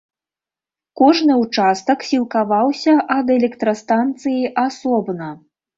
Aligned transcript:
Кожны 1.01 1.33
ўчастак 1.43 1.99
сілкаваўся 2.13 2.99
ад 3.19 3.27
электрастанцыі 3.39 4.45
асобна. 4.69 5.29